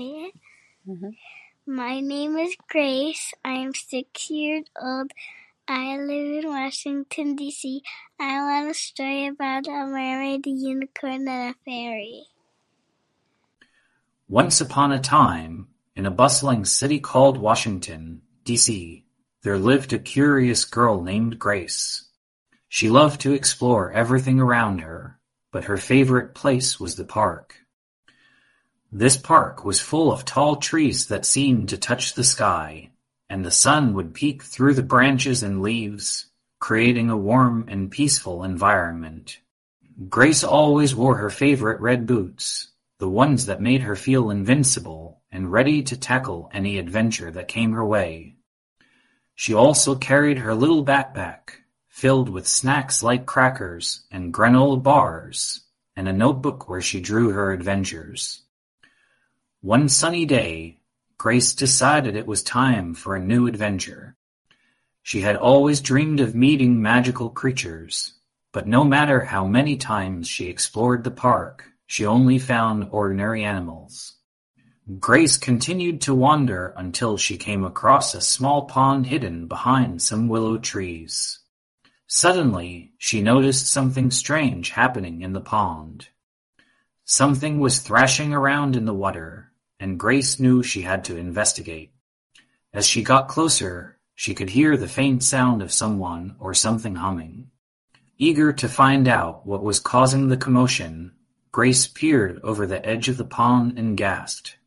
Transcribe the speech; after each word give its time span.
say 0.00 0.06
it? 0.06 0.34
Mm-hmm. 0.88 1.10
My 1.66 2.00
name 2.00 2.36
is 2.38 2.56
Grace. 2.68 3.32
I 3.44 3.52
am 3.52 3.74
six 3.74 4.30
years 4.30 4.64
old. 4.80 5.12
I 5.68 5.96
live 5.98 6.44
in 6.44 6.48
Washington, 6.48 7.36
D.C. 7.36 7.82
I 8.18 8.38
want 8.42 8.70
a 8.70 8.74
story 8.74 9.26
about 9.26 9.68
a 9.68 9.86
mermaid, 9.86 10.46
a 10.46 10.50
unicorn, 10.50 11.28
and 11.28 11.54
a 11.54 11.58
fairy. 11.64 12.24
Once 14.28 14.60
upon 14.60 14.90
a 14.90 14.98
time, 14.98 15.68
in 15.94 16.06
a 16.06 16.10
bustling 16.10 16.64
city 16.64 16.98
called 16.98 17.36
Washington, 17.36 18.22
D.C., 18.44 19.04
there 19.42 19.58
lived 19.58 19.92
a 19.92 19.98
curious 19.98 20.64
girl 20.64 21.02
named 21.02 21.38
Grace. 21.38 22.08
She 22.68 22.88
loved 22.88 23.20
to 23.22 23.32
explore 23.32 23.92
everything 23.92 24.40
around 24.40 24.80
her, 24.80 25.18
but 25.52 25.64
her 25.64 25.76
favorite 25.76 26.34
place 26.34 26.80
was 26.80 26.96
the 26.96 27.04
park. 27.04 27.59
This 28.92 29.16
park 29.16 29.64
was 29.64 29.80
full 29.80 30.12
of 30.12 30.24
tall 30.24 30.56
trees 30.56 31.06
that 31.06 31.24
seemed 31.24 31.68
to 31.68 31.78
touch 31.78 32.14
the 32.14 32.24
sky, 32.24 32.90
and 33.28 33.44
the 33.44 33.50
sun 33.52 33.94
would 33.94 34.14
peek 34.14 34.42
through 34.42 34.74
the 34.74 34.82
branches 34.82 35.44
and 35.44 35.62
leaves, 35.62 36.26
creating 36.58 37.08
a 37.08 37.16
warm 37.16 37.66
and 37.68 37.88
peaceful 37.88 38.42
environment. 38.42 39.38
Grace 40.08 40.42
always 40.42 40.92
wore 40.92 41.18
her 41.18 41.30
favorite 41.30 41.80
red 41.80 42.04
boots, 42.04 42.72
the 42.98 43.08
ones 43.08 43.46
that 43.46 43.60
made 43.60 43.82
her 43.82 43.94
feel 43.94 44.28
invincible 44.28 45.22
and 45.30 45.52
ready 45.52 45.84
to 45.84 45.96
tackle 45.96 46.50
any 46.52 46.76
adventure 46.76 47.30
that 47.30 47.46
came 47.46 47.70
her 47.72 47.86
way. 47.86 48.34
She 49.36 49.54
also 49.54 49.94
carried 49.94 50.38
her 50.38 50.54
little 50.54 50.84
backpack, 50.84 51.50
filled 51.86 52.28
with 52.28 52.48
snacks 52.48 53.04
like 53.04 53.24
crackers 53.24 54.04
and 54.10 54.34
granola 54.34 54.82
bars, 54.82 55.60
and 55.94 56.08
a 56.08 56.12
notebook 56.12 56.68
where 56.68 56.82
she 56.82 57.00
drew 57.00 57.30
her 57.30 57.52
adventures. 57.52 58.42
One 59.62 59.90
sunny 59.90 60.24
day, 60.24 60.78
Grace 61.18 61.52
decided 61.52 62.16
it 62.16 62.26
was 62.26 62.42
time 62.42 62.94
for 62.94 63.14
a 63.14 63.22
new 63.22 63.46
adventure. 63.46 64.16
She 65.02 65.20
had 65.20 65.36
always 65.36 65.82
dreamed 65.82 66.18
of 66.20 66.34
meeting 66.34 66.80
magical 66.80 67.28
creatures, 67.28 68.14
but 68.52 68.66
no 68.66 68.84
matter 68.84 69.20
how 69.20 69.46
many 69.46 69.76
times 69.76 70.28
she 70.28 70.46
explored 70.46 71.04
the 71.04 71.10
park, 71.10 71.66
she 71.84 72.06
only 72.06 72.38
found 72.38 72.88
ordinary 72.90 73.44
animals. 73.44 74.14
Grace 74.98 75.36
continued 75.36 76.00
to 76.00 76.14
wander 76.14 76.72
until 76.78 77.18
she 77.18 77.36
came 77.36 77.62
across 77.62 78.14
a 78.14 78.22
small 78.22 78.64
pond 78.64 79.08
hidden 79.08 79.46
behind 79.46 80.00
some 80.00 80.26
willow 80.26 80.56
trees. 80.56 81.38
Suddenly, 82.06 82.92
she 82.96 83.20
noticed 83.20 83.66
something 83.66 84.10
strange 84.10 84.70
happening 84.70 85.20
in 85.20 85.34
the 85.34 85.40
pond. 85.42 86.08
Something 87.04 87.60
was 87.60 87.80
thrashing 87.80 88.32
around 88.32 88.74
in 88.74 88.86
the 88.86 88.94
water, 88.94 89.49
and 89.80 89.98
Grace 89.98 90.38
knew 90.38 90.62
she 90.62 90.82
had 90.82 91.02
to 91.04 91.16
investigate. 91.16 91.92
As 92.72 92.86
she 92.86 93.02
got 93.02 93.28
closer, 93.28 93.98
she 94.14 94.34
could 94.34 94.50
hear 94.50 94.76
the 94.76 94.86
faint 94.86 95.24
sound 95.24 95.62
of 95.62 95.72
someone 95.72 96.36
or 96.38 96.52
something 96.52 96.96
humming. 96.96 97.50
Eager 98.18 98.52
to 98.52 98.68
find 98.68 99.08
out 99.08 99.46
what 99.46 99.62
was 99.64 99.80
causing 99.80 100.28
the 100.28 100.36
commotion, 100.36 101.12
Grace 101.50 101.88
peered 101.88 102.38
over 102.44 102.66
the 102.66 102.84
edge 102.86 103.08
of 103.08 103.16
the 103.16 103.24
pond 103.24 103.78
and 103.78 103.96
gasped. 103.96 104.58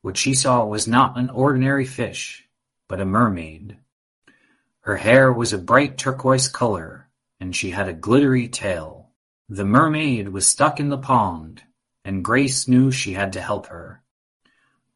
What 0.00 0.16
she 0.16 0.32
saw 0.32 0.64
was 0.64 0.88
not 0.88 1.18
an 1.18 1.28
ordinary 1.28 1.84
fish, 1.84 2.48
but 2.88 3.00
a 3.00 3.04
mermaid. 3.04 3.76
Her 4.80 4.96
hair 4.96 5.30
was 5.30 5.52
a 5.52 5.58
bright 5.58 5.98
turquoise 5.98 6.48
color, 6.48 7.10
and 7.38 7.54
she 7.54 7.70
had 7.70 7.86
a 7.86 7.92
glittery 7.92 8.48
tail. 8.48 9.10
The 9.50 9.66
mermaid 9.66 10.30
was 10.30 10.46
stuck 10.46 10.80
in 10.80 10.88
the 10.88 10.96
pond, 10.96 11.62
and 12.10 12.24
Grace 12.24 12.66
knew 12.66 12.90
she 12.90 13.12
had 13.12 13.32
to 13.34 13.40
help 13.40 13.68
her. 13.68 14.02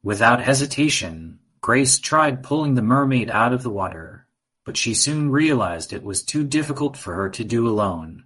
Without 0.03 0.43
hesitation, 0.43 1.39
Grace 1.61 2.01
tried 2.01 2.43
pulling 2.43 2.75
the 2.75 2.83
mermaid 2.83 3.31
out 3.31 3.53
of 3.53 3.63
the 3.63 3.71
water, 3.71 4.27
but 4.65 4.77
she 4.77 4.95
soon 4.95 5.31
realized 5.31 5.93
it 5.93 6.03
was 6.03 6.25
too 6.25 6.43
difficult 6.43 6.97
for 6.97 7.15
her 7.15 7.31
to 7.31 7.45
do 7.45 7.69
alone. 7.69 8.25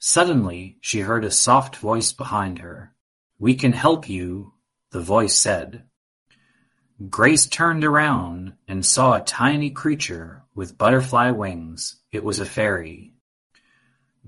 Suddenly, 0.00 0.78
she 0.80 0.98
heard 0.98 1.24
a 1.24 1.30
soft 1.30 1.76
voice 1.76 2.10
behind 2.12 2.58
her. 2.58 2.92
We 3.38 3.54
can 3.54 3.72
help 3.72 4.08
you, 4.08 4.54
the 4.90 5.00
voice 5.00 5.36
said. 5.36 5.84
Grace 7.08 7.46
turned 7.46 7.84
around 7.84 8.54
and 8.66 8.84
saw 8.84 9.14
a 9.14 9.20
tiny 9.22 9.70
creature 9.70 10.42
with 10.56 10.76
butterfly 10.76 11.30
wings. 11.30 12.00
It 12.10 12.24
was 12.24 12.40
a 12.40 12.44
fairy. 12.44 13.14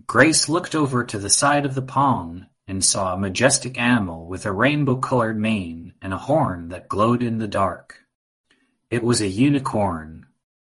Grace 0.07 0.49
looked 0.49 0.77
over 0.77 1.03
to 1.03 1.19
the 1.19 1.28
side 1.28 1.67
of 1.67 1.75
the 1.75 1.83
pond 1.83 2.47
and 2.71 2.85
saw 2.85 3.13
a 3.13 3.19
majestic 3.19 3.77
animal 3.81 4.27
with 4.27 4.47
a 4.47 4.53
rainbow-colored 4.53 5.37
mane 5.37 5.93
and 6.01 6.15
a 6.15 6.19
horn 6.19 6.69
that 6.69 6.89
glowed 6.89 7.21
in 7.21 7.39
the 7.39 7.49
dark. 7.49 7.97
It 8.91 9.03
was 9.03 9.21
a 9.21 9.27
unicorn. 9.27 10.27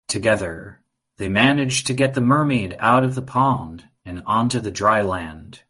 Together, 0.08 0.80
they 1.18 1.28
managed 1.28 1.86
to 1.86 1.92
get 1.92 2.14
the 2.14 2.22
mermaid 2.22 2.74
out 2.78 3.04
of 3.04 3.14
the 3.14 3.20
pond 3.20 3.84
and 4.06 4.22
onto 4.24 4.60
the 4.60 4.70
dry 4.70 5.02
land. 5.02 5.60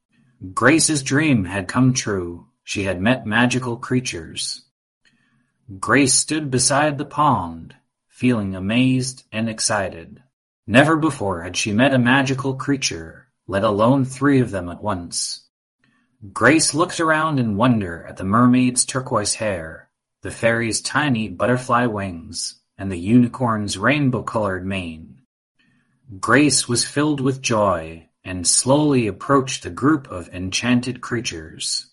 Grace's 0.55 1.03
dream 1.03 1.47
had 1.47 1.67
come 1.67 1.93
true. 1.93 2.47
She 2.62 2.85
had 2.85 3.01
met 3.01 3.27
magical 3.27 3.77
creatures. 3.77 4.62
Grace 5.81 6.15
stood 6.15 6.49
beside 6.49 6.97
the 6.97 7.05
pond, 7.05 7.75
feeling 8.07 8.55
amazed 8.55 9.25
and 9.33 9.49
excited. 9.49 10.23
Never 10.65 10.95
before 10.95 11.43
had 11.43 11.57
she 11.57 11.73
met 11.73 11.93
a 11.93 11.99
magical 11.99 12.55
creature, 12.55 13.27
let 13.49 13.65
alone 13.65 14.05
three 14.05 14.39
of 14.39 14.53
them 14.53 14.69
at 14.69 14.81
once. 14.81 15.49
Grace 16.34 16.75
looked 16.75 17.00
around 17.00 17.41
in 17.41 17.56
wonder 17.56 18.04
at 18.06 18.19
the 18.19 18.25
mermaid's 18.25 18.84
turquoise 18.84 19.36
hair, 19.36 19.88
the 20.20 20.31
fairy's 20.31 20.82
tiny 20.82 21.31
butterfly 21.31 21.86
wings, 21.86 22.60
and 22.76 22.92
the 22.92 22.98
unicorn's 22.98 23.78
rainbow-colored 23.78 24.66
mane. 24.66 25.22
Grace 26.20 26.69
was 26.69 26.84
filled 26.84 27.22
with 27.22 27.41
joy 27.41 28.06
and 28.22 28.47
slowly 28.47 29.06
approached 29.06 29.62
the 29.62 29.70
group 29.70 30.08
of 30.10 30.28
enchanted 30.28 31.00
creatures. 31.00 31.86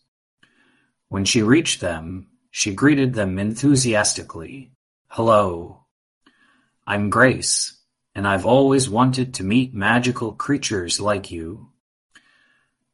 When 1.07 1.23
she 1.23 1.41
reached 1.41 1.79
them, 1.79 2.27
she 2.51 2.73
greeted 2.73 3.13
them 3.13 3.39
enthusiastically. 3.39 4.73
Hello. 5.07 5.85
I'm 6.85 7.09
Grace, 7.09 7.79
and 8.13 8.27
I've 8.27 8.45
always 8.45 8.89
wanted 8.89 9.35
to 9.35 9.45
meet 9.45 9.73
magical 9.73 10.33
creatures 10.33 10.99
like 10.99 11.31
you. 11.31 11.69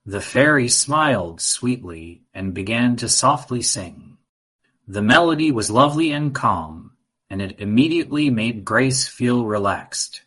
The 0.05 0.19
fairy 0.19 0.67
smiled 0.67 1.39
sweetly 1.39 2.23
and 2.33 2.53
began 2.53 2.97
to 2.97 3.07
softly 3.07 3.61
sing. 3.61 4.17
The 4.85 5.01
melody 5.01 5.49
was 5.49 5.71
lovely 5.71 6.11
and 6.11 6.35
calm, 6.35 6.91
and 7.29 7.41
it 7.41 7.59
immediately 7.59 8.29
made 8.29 8.65
Grace 8.65 9.07
feel 9.07 9.45
relaxed. 9.45 10.23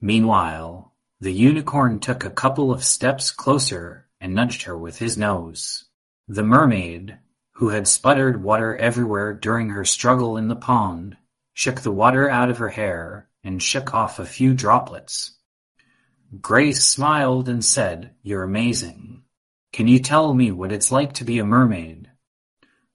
Meanwhile, 0.00 0.94
the 1.20 1.32
unicorn 1.32 2.00
took 2.00 2.24
a 2.24 2.30
couple 2.30 2.72
of 2.72 2.84
steps 2.84 3.30
closer 3.30 4.06
and 4.18 4.34
nudged 4.34 4.62
her 4.62 4.78
with 4.78 4.98
his 4.98 5.18
nose. 5.18 5.84
The 6.26 6.42
mermaid, 6.42 7.18
who 7.52 7.68
had 7.68 7.86
sputtered 7.86 8.42
water 8.42 8.74
everywhere 8.78 9.34
during 9.34 9.68
her 9.70 9.84
struggle 9.84 10.38
in 10.38 10.48
the 10.48 10.56
pond, 10.56 11.18
shook 11.52 11.82
the 11.82 11.92
water 11.92 12.30
out 12.30 12.48
of 12.48 12.56
her 12.58 12.70
hair 12.70 13.28
and 13.44 13.62
shook 13.62 13.92
off 13.92 14.18
a 14.18 14.24
few 14.24 14.54
droplets. 14.54 15.32
Grace 16.40 16.84
smiled 16.84 17.50
and 17.50 17.62
said, 17.64 18.14
You're 18.22 18.42
amazing. 18.42 19.22
Can 19.72 19.86
you 19.86 19.98
tell 19.98 20.32
me 20.32 20.50
what 20.50 20.72
it's 20.72 20.90
like 20.90 21.12
to 21.14 21.24
be 21.24 21.38
a 21.38 21.44
mermaid? 21.44 22.10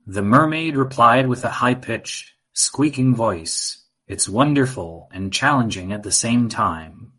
The 0.08 0.24
mermaid 0.24 0.76
replied 0.76 1.28
with 1.28 1.46
a 1.46 1.50
high-pitched, 1.50 2.34
squeaking 2.54 3.14
voice, 3.14 3.86
It's 4.08 4.28
wonderful 4.28 5.10
and 5.14 5.32
challenging 5.32 5.94
at 5.94 6.02
the 6.02 6.12
same 6.12 6.50
time. 6.50 7.14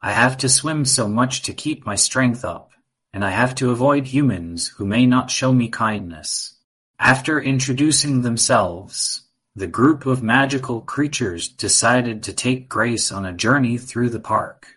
I 0.00 0.12
have 0.12 0.36
to 0.38 0.48
swim 0.48 0.84
so 0.84 1.08
much 1.08 1.42
to 1.42 1.52
keep 1.52 1.84
my 1.84 1.96
strength 1.96 2.44
up, 2.44 2.70
and 3.12 3.24
I 3.24 3.30
have 3.30 3.56
to 3.56 3.72
avoid 3.72 4.06
humans 4.06 4.68
who 4.68 4.86
may 4.86 5.04
not 5.04 5.32
show 5.32 5.52
me 5.52 5.68
kindness. 5.68 6.54
After 6.98 7.40
introducing 7.40 8.22
themselves, 8.22 9.22
the 9.56 9.66
group 9.66 10.06
of 10.06 10.22
magical 10.22 10.80
creatures 10.80 11.48
decided 11.48 12.22
to 12.22 12.32
take 12.32 12.68
Grace 12.68 13.10
on 13.10 13.26
a 13.26 13.32
journey 13.32 13.78
through 13.78 14.10
the 14.10 14.20
park. 14.20 14.68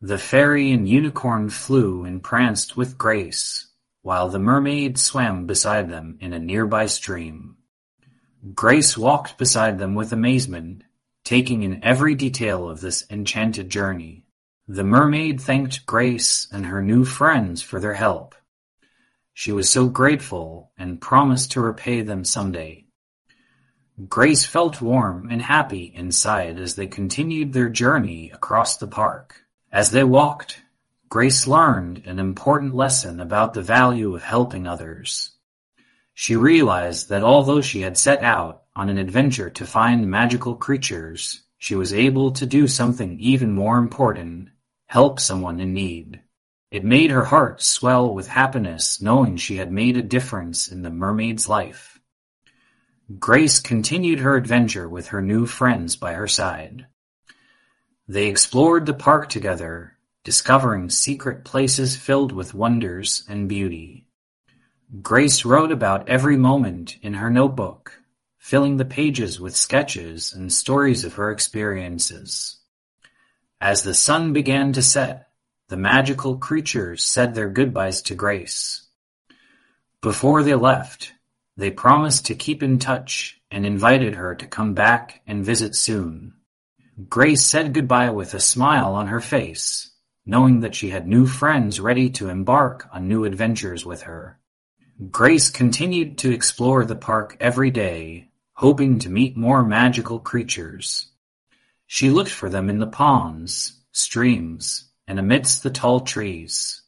The 0.00 0.18
fairy 0.18 0.70
and 0.72 0.88
unicorn 0.88 1.50
flew 1.50 2.04
and 2.04 2.22
pranced 2.22 2.76
with 2.76 2.98
grace, 2.98 3.68
while 4.02 4.28
the 4.28 4.38
mermaid 4.38 4.98
swam 4.98 5.46
beside 5.46 5.88
them 5.88 6.18
in 6.20 6.32
a 6.32 6.38
nearby 6.38 6.86
stream. 6.86 7.56
Grace 8.54 8.98
walked 8.98 9.38
beside 9.38 9.78
them 9.78 9.94
with 9.94 10.12
amazement, 10.12 10.82
taking 11.24 11.62
in 11.62 11.82
every 11.82 12.14
detail 12.14 12.68
of 12.68 12.80
this 12.80 13.04
enchanted 13.08 13.70
journey. 13.70 14.24
The 14.68 14.84
mermaid 14.84 15.40
thanked 15.40 15.86
Grace 15.86 16.48
and 16.52 16.66
her 16.66 16.82
new 16.82 17.04
friends 17.04 17.62
for 17.62 17.80
their 17.80 17.94
help. 17.94 18.34
She 19.32 19.52
was 19.52 19.70
so 19.70 19.88
grateful 19.88 20.72
and 20.76 21.00
promised 21.00 21.52
to 21.52 21.60
repay 21.60 22.02
them 22.02 22.24
someday. 22.24 22.86
Grace 24.08 24.44
felt 24.44 24.82
warm 24.82 25.28
and 25.30 25.40
happy 25.40 25.92
inside 25.94 26.58
as 26.58 26.74
they 26.74 26.86
continued 26.86 27.52
their 27.52 27.68
journey 27.68 28.30
across 28.30 28.76
the 28.76 28.86
park. 28.86 29.43
As 29.74 29.90
they 29.90 30.04
walked, 30.04 30.62
Grace 31.08 31.48
learned 31.48 32.04
an 32.06 32.20
important 32.20 32.76
lesson 32.76 33.18
about 33.18 33.54
the 33.54 33.60
value 33.60 34.14
of 34.14 34.22
helping 34.22 34.68
others. 34.68 35.32
She 36.14 36.36
realized 36.36 37.08
that 37.08 37.24
although 37.24 37.60
she 37.60 37.80
had 37.80 37.98
set 37.98 38.22
out 38.22 38.62
on 38.76 38.88
an 38.88 38.98
adventure 38.98 39.50
to 39.50 39.66
find 39.66 40.08
magical 40.08 40.54
creatures, 40.54 41.42
she 41.58 41.74
was 41.74 41.92
able 41.92 42.30
to 42.34 42.46
do 42.46 42.68
something 42.68 43.18
even 43.18 43.50
more 43.50 43.78
important, 43.78 44.50
help 44.86 45.18
someone 45.18 45.58
in 45.58 45.74
need. 45.74 46.20
It 46.70 46.84
made 46.84 47.10
her 47.10 47.24
heart 47.24 47.60
swell 47.60 48.14
with 48.14 48.28
happiness 48.28 49.02
knowing 49.02 49.36
she 49.36 49.56
had 49.56 49.72
made 49.72 49.96
a 49.96 50.02
difference 50.02 50.68
in 50.68 50.82
the 50.82 50.90
mermaid's 50.90 51.48
life. 51.48 51.98
Grace 53.18 53.58
continued 53.58 54.20
her 54.20 54.36
adventure 54.36 54.88
with 54.88 55.08
her 55.08 55.20
new 55.20 55.46
friends 55.46 55.96
by 55.96 56.12
her 56.12 56.28
side. 56.28 56.86
They 58.06 58.26
explored 58.26 58.84
the 58.84 58.92
park 58.94 59.30
together, 59.30 59.96
discovering 60.24 60.90
secret 60.90 61.44
places 61.44 61.96
filled 61.96 62.32
with 62.32 62.52
wonders 62.52 63.24
and 63.28 63.48
beauty. 63.48 64.06
Grace 65.00 65.44
wrote 65.44 65.72
about 65.72 66.08
every 66.08 66.36
moment 66.36 66.98
in 67.00 67.14
her 67.14 67.30
notebook, 67.30 68.02
filling 68.38 68.76
the 68.76 68.84
pages 68.84 69.40
with 69.40 69.56
sketches 69.56 70.34
and 70.34 70.52
stories 70.52 71.04
of 71.04 71.14
her 71.14 71.30
experiences. 71.30 72.58
As 73.58 73.82
the 73.82 73.94
sun 73.94 74.34
began 74.34 74.74
to 74.74 74.82
set, 74.82 75.28
the 75.68 75.78
magical 75.78 76.36
creatures 76.36 77.02
said 77.02 77.34
their 77.34 77.48
goodbyes 77.48 78.02
to 78.02 78.14
Grace. 78.14 78.86
Before 80.02 80.42
they 80.42 80.54
left, 80.54 81.14
they 81.56 81.70
promised 81.70 82.26
to 82.26 82.34
keep 82.34 82.62
in 82.62 82.78
touch 82.78 83.40
and 83.50 83.64
invited 83.64 84.16
her 84.16 84.34
to 84.34 84.46
come 84.46 84.74
back 84.74 85.22
and 85.26 85.42
visit 85.42 85.74
soon. 85.74 86.34
Grace 87.08 87.42
said 87.42 87.74
goodbye 87.74 88.10
with 88.10 88.34
a 88.34 88.40
smile 88.40 88.94
on 88.94 89.08
her 89.08 89.20
face, 89.20 89.90
knowing 90.24 90.60
that 90.60 90.76
she 90.76 90.90
had 90.90 91.08
new 91.08 91.26
friends 91.26 91.80
ready 91.80 92.08
to 92.08 92.28
embark 92.28 92.88
on 92.92 93.08
new 93.08 93.24
adventures 93.24 93.84
with 93.84 94.02
her. 94.02 94.38
Grace 95.10 95.50
continued 95.50 96.16
to 96.18 96.30
explore 96.30 96.84
the 96.84 96.94
park 96.94 97.36
every 97.40 97.72
day, 97.72 98.28
hoping 98.52 99.00
to 99.00 99.10
meet 99.10 99.36
more 99.36 99.64
magical 99.64 100.20
creatures. 100.20 101.08
She 101.88 102.10
looked 102.10 102.30
for 102.30 102.48
them 102.48 102.70
in 102.70 102.78
the 102.78 102.86
ponds, 102.86 103.80
streams, 103.90 104.88
and 105.08 105.18
amidst 105.18 105.64
the 105.64 105.70
tall 105.70 105.98
trees. 105.98 106.80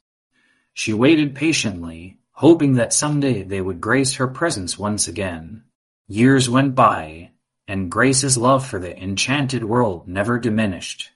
She 0.72 0.92
waited 0.92 1.34
patiently, 1.34 2.20
hoping 2.30 2.74
that 2.74 2.92
someday 2.92 3.42
they 3.42 3.60
would 3.60 3.80
grace 3.80 4.14
her 4.14 4.28
presence 4.28 4.78
once 4.78 5.08
again. 5.08 5.64
Years 6.06 6.48
went 6.48 6.76
by, 6.76 7.32
and 7.68 7.90
Grace's 7.90 8.38
love 8.38 8.66
for 8.66 8.78
the 8.78 8.96
enchanted 9.02 9.64
world 9.64 10.06
never 10.06 10.38
diminished. 10.38 11.10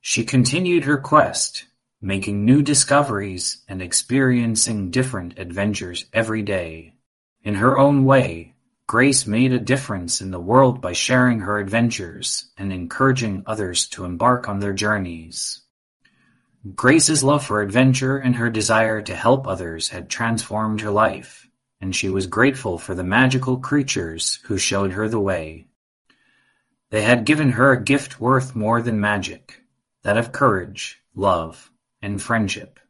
She 0.00 0.24
continued 0.24 0.84
her 0.84 0.98
quest, 0.98 1.64
making 2.00 2.44
new 2.44 2.62
discoveries 2.62 3.62
and 3.68 3.80
experiencing 3.80 4.90
different 4.90 5.38
adventures 5.38 6.04
every 6.12 6.42
day. 6.42 6.92
In 7.42 7.54
her 7.54 7.78
own 7.78 8.04
way, 8.04 8.54
Grace 8.86 9.26
made 9.26 9.52
a 9.52 9.58
difference 9.58 10.20
in 10.20 10.30
the 10.30 10.38
world 10.38 10.82
by 10.82 10.92
sharing 10.92 11.40
her 11.40 11.58
adventures 11.58 12.50
and 12.58 12.70
encouraging 12.70 13.42
others 13.46 13.88
to 13.88 14.04
embark 14.04 14.46
on 14.46 14.60
their 14.60 14.74
journeys. 14.74 15.62
Grace's 16.74 17.24
love 17.24 17.44
for 17.44 17.62
adventure 17.62 18.18
and 18.18 18.36
her 18.36 18.50
desire 18.50 19.00
to 19.00 19.14
help 19.14 19.46
others 19.46 19.88
had 19.88 20.10
transformed 20.10 20.82
her 20.82 20.90
life, 20.90 21.48
and 21.84 21.94
she 21.94 22.08
was 22.08 22.26
grateful 22.26 22.78
for 22.78 22.94
the 22.94 23.04
magical 23.04 23.58
creatures 23.58 24.38
who 24.44 24.56
showed 24.56 24.92
her 24.92 25.06
the 25.06 25.20
way. 25.20 25.66
They 26.88 27.02
had 27.02 27.26
given 27.26 27.50
her 27.50 27.72
a 27.72 27.84
gift 27.84 28.18
worth 28.18 28.56
more 28.56 28.80
than 28.80 29.02
magic, 29.02 29.60
that 30.02 30.16
of 30.16 30.32
courage, 30.32 31.02
love, 31.14 31.70
and 32.00 32.22
friendship. 32.22 32.80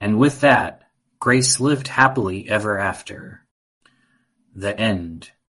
And 0.00 0.20
with 0.20 0.40
that, 0.42 0.82
Grace 1.18 1.58
lived 1.58 1.88
happily 1.88 2.48
ever 2.48 2.78
after. 2.78 3.44
The 4.54 4.78
End 4.78 5.32